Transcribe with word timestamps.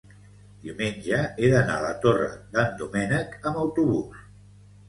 Diumenge 0.63 1.19
he 1.43 1.51
d'anar 1.51 1.75
a 1.81 1.85
la 1.85 1.91
Torre 2.05 2.31
d'en 2.57 2.75
Doménec 2.81 3.39
amb 3.51 3.63
autobús. 3.67 4.27